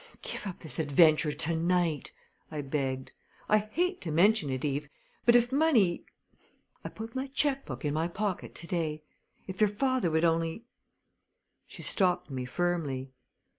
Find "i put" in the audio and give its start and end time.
6.83-7.13